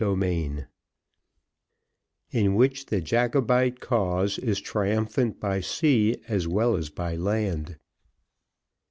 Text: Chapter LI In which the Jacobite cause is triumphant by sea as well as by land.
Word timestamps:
Chapter 0.01 0.15
LI 0.15 0.65
In 2.31 2.55
which 2.55 2.87
the 2.87 3.01
Jacobite 3.01 3.79
cause 3.79 4.39
is 4.39 4.59
triumphant 4.59 5.39
by 5.39 5.61
sea 5.61 6.19
as 6.27 6.47
well 6.47 6.75
as 6.75 6.89
by 6.89 7.15
land. 7.15 7.77